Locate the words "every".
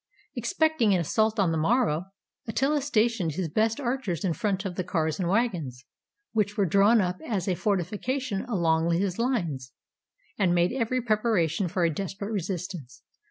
10.73-11.03